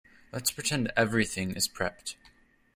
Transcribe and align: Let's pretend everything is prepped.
Let's 0.31 0.49
pretend 0.49 0.91
everything 0.97 1.51
is 1.51 1.67
prepped. 1.67 2.15